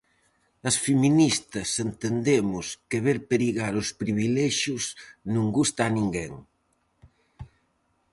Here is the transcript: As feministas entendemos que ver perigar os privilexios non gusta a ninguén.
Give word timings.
As 0.69 0.75
feministas 0.85 1.69
entendemos 1.87 2.65
que 2.89 2.99
ver 3.05 3.17
perigar 3.31 3.73
os 3.81 3.89
privilexios 4.01 4.83
non 5.33 5.45
gusta 5.57 5.81
a 5.85 5.93
ninguén. 5.97 6.33